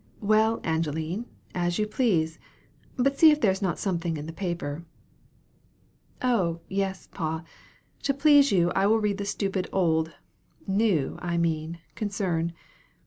[0.21, 2.39] "Well, Angeline, as you please;
[2.97, 4.83] but see if there is not something in the paper."
[6.23, 7.43] "Oh, yes, pa;
[8.01, 10.13] to please you I will read the stupid old
[10.65, 12.53] (new, I mean) concern.